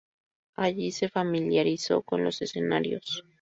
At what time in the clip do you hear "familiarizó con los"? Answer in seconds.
1.09-2.41